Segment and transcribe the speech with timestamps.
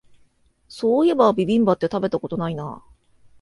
[0.67, 2.83] そういえばビビンバって食べたことないな